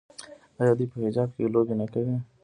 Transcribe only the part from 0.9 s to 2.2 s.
په حجاب کې لوبې نه کوي؟